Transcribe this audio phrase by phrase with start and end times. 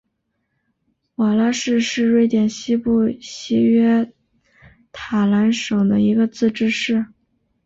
[1.17, 4.11] 瓦拉市是瑞典西部西约
[4.91, 7.05] 塔兰省的一个自治市。